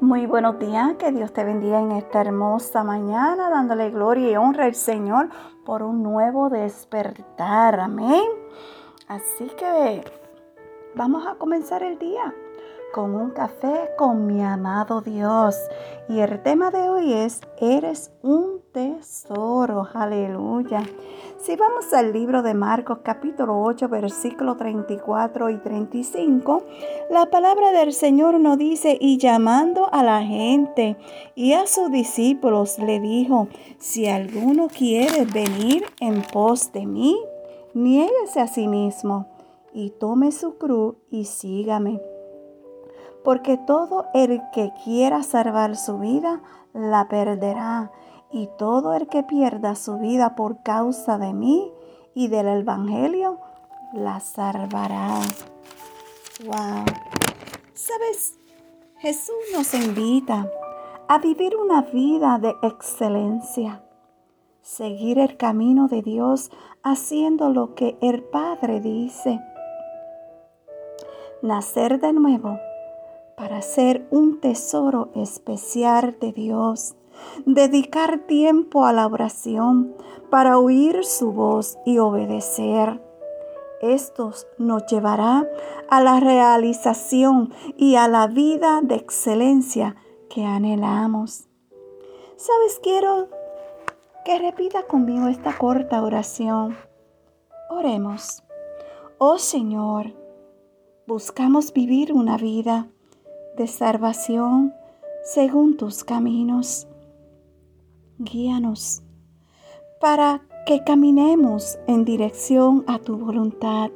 Muy 0.00 0.26
buenos 0.26 0.58
días, 0.58 0.94
que 0.98 1.12
Dios 1.12 1.32
te 1.32 1.44
bendiga 1.44 1.80
en 1.80 1.92
esta 1.92 2.20
hermosa 2.20 2.84
mañana, 2.84 3.50
dándole 3.50 3.90
gloria 3.90 4.30
y 4.30 4.36
honra 4.36 4.66
al 4.66 4.74
Señor 4.74 5.28
por 5.64 5.82
un 5.82 6.02
nuevo 6.02 6.50
despertar. 6.50 7.80
Amén. 7.80 8.24
Así 9.08 9.46
que 9.58 10.04
vamos 10.94 11.26
a 11.26 11.34
comenzar 11.36 11.82
el 11.82 11.98
día 11.98 12.34
con 12.94 13.16
un 13.16 13.30
café 13.30 13.90
con 13.98 14.24
mi 14.24 14.40
amado 14.40 15.00
Dios. 15.00 15.56
Y 16.08 16.20
el 16.20 16.40
tema 16.44 16.70
de 16.70 16.88
hoy 16.88 17.12
es, 17.12 17.40
eres 17.58 18.12
un 18.22 18.60
tesoro. 18.72 19.88
Aleluya. 19.92 20.84
Si 21.40 21.56
vamos 21.56 21.92
al 21.92 22.12
libro 22.12 22.42
de 22.42 22.54
Marcos 22.54 22.98
capítulo 23.02 23.60
8 23.62 23.88
versículo 23.88 24.56
34 24.56 25.50
y 25.50 25.56
35, 25.58 26.62
la 27.10 27.26
palabra 27.26 27.72
del 27.72 27.92
Señor 27.92 28.38
nos 28.38 28.58
dice, 28.58 28.96
y 29.00 29.18
llamando 29.18 29.92
a 29.92 30.04
la 30.04 30.22
gente 30.22 30.96
y 31.34 31.54
a 31.54 31.66
sus 31.66 31.90
discípulos 31.90 32.78
le 32.78 33.00
dijo, 33.00 33.48
si 33.78 34.06
alguno 34.06 34.68
quiere 34.68 35.24
venir 35.24 35.84
en 36.00 36.22
pos 36.22 36.72
de 36.72 36.86
mí, 36.86 37.18
niéguese 37.74 38.40
a 38.40 38.46
sí 38.46 38.68
mismo 38.68 39.26
y 39.72 39.90
tome 39.90 40.30
su 40.30 40.58
cruz 40.58 40.94
y 41.10 41.24
sígame 41.24 42.00
porque 43.24 43.56
todo 43.56 44.06
el 44.12 44.42
que 44.52 44.72
quiera 44.84 45.22
salvar 45.22 45.76
su 45.76 45.98
vida, 45.98 46.42
la 46.74 47.08
perderá, 47.08 47.90
y 48.30 48.48
todo 48.58 48.94
el 48.94 49.08
que 49.08 49.22
pierda 49.22 49.74
su 49.76 49.98
vida 49.98 50.34
por 50.36 50.62
causa 50.62 51.18
de 51.18 51.32
mí 51.32 51.72
y 52.14 52.28
del 52.28 52.48
Evangelio, 52.48 53.38
la 53.94 54.20
salvará. 54.20 55.20
Wow. 56.44 56.84
¿Sabes? 57.72 58.38
Jesús 58.98 59.34
nos 59.54 59.72
invita 59.72 60.50
a 61.08 61.18
vivir 61.18 61.56
una 61.56 61.82
vida 61.82 62.38
de 62.38 62.54
excelencia, 62.62 63.82
seguir 64.60 65.18
el 65.18 65.36
camino 65.36 65.88
de 65.88 66.02
Dios 66.02 66.50
haciendo 66.82 67.50
lo 67.50 67.74
que 67.74 67.96
el 68.02 68.22
Padre 68.22 68.80
dice, 68.80 69.40
nacer 71.42 72.00
de 72.00 72.12
nuevo 72.12 72.58
para 73.44 73.60
ser 73.60 74.08
un 74.10 74.40
tesoro 74.40 75.10
especial 75.14 76.16
de 76.18 76.32
Dios. 76.32 76.94
Dedicar 77.44 78.20
tiempo 78.20 78.86
a 78.86 78.94
la 78.94 79.06
oración 79.06 79.94
para 80.30 80.58
oír 80.58 81.04
su 81.04 81.30
voz 81.30 81.76
y 81.84 81.98
obedecer. 81.98 83.02
Esto 83.82 84.32
nos 84.56 84.86
llevará 84.86 85.46
a 85.90 86.00
la 86.00 86.20
realización 86.20 87.52
y 87.76 87.96
a 87.96 88.08
la 88.08 88.28
vida 88.28 88.80
de 88.82 88.94
excelencia 88.94 89.94
que 90.30 90.46
anhelamos. 90.46 91.46
¿Sabes? 92.36 92.80
Quiero 92.82 93.28
que 94.24 94.38
repita 94.38 94.86
conmigo 94.86 95.28
esta 95.28 95.58
corta 95.58 96.02
oración. 96.02 96.78
Oremos. 97.68 98.42
Oh 99.18 99.36
Señor, 99.36 100.14
buscamos 101.06 101.74
vivir 101.74 102.10
una 102.14 102.38
vida 102.38 102.88
de 103.56 103.66
salvación 103.66 104.74
según 105.24 105.76
tus 105.76 106.04
caminos. 106.04 106.86
Guíanos 108.18 109.02
para 110.00 110.42
que 110.66 110.84
caminemos 110.84 111.78
en 111.86 112.04
dirección 112.04 112.84
a 112.86 112.98
tu 112.98 113.16
voluntad. 113.16 113.90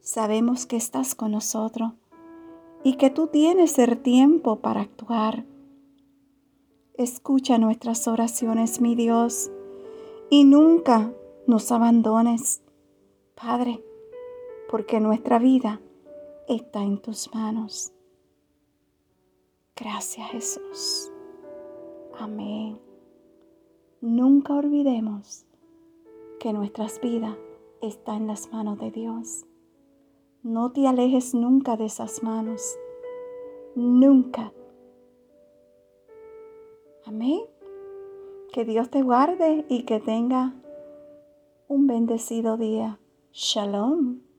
Sabemos 0.00 0.66
que 0.66 0.76
estás 0.76 1.14
con 1.14 1.32
nosotros 1.32 1.92
y 2.84 2.94
que 2.94 3.10
tú 3.10 3.26
tienes 3.26 3.78
el 3.78 3.98
tiempo 3.98 4.60
para 4.60 4.82
actuar. 4.82 5.44
Escucha 6.94 7.58
nuestras 7.58 8.06
oraciones, 8.08 8.80
mi 8.80 8.94
Dios, 8.94 9.50
y 10.30 10.44
nunca 10.44 11.12
nos 11.46 11.72
abandones, 11.72 12.62
Padre, 13.34 13.82
porque 14.70 15.00
nuestra 15.00 15.38
vida 15.38 15.80
está 16.48 16.82
en 16.82 16.98
tus 16.98 17.34
manos. 17.34 17.92
Gracias 19.80 20.30
Jesús. 20.30 21.10
Amén. 22.18 22.78
Nunca 24.02 24.54
olvidemos 24.54 25.46
que 26.38 26.52
nuestras 26.52 27.00
vidas 27.00 27.36
están 27.80 28.22
en 28.22 28.26
las 28.26 28.52
manos 28.52 28.78
de 28.78 28.90
Dios. 28.90 29.46
No 30.42 30.70
te 30.72 30.86
alejes 30.86 31.34
nunca 31.34 31.78
de 31.78 31.86
esas 31.86 32.22
manos. 32.22 32.78
Nunca. 33.74 34.52
Amén. 37.06 37.40
Que 38.52 38.66
Dios 38.66 38.90
te 38.90 39.00
guarde 39.00 39.64
y 39.70 39.84
que 39.84 39.98
tenga 39.98 40.54
un 41.68 41.86
bendecido 41.86 42.58
día. 42.58 42.98
Shalom. 43.32 44.29